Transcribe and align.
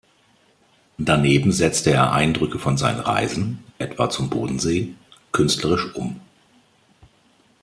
Daneben 0.97 1.51
setzte 1.51 1.91
er 1.91 2.11
Eindrücke 2.11 2.57
von 2.57 2.75
seinen 2.75 3.01
Reisen, 3.01 3.63
etwa 3.77 4.09
zum 4.09 4.31
Bodensee, 4.31 4.95
künstlerisch 5.31 5.93
um. 5.93 6.19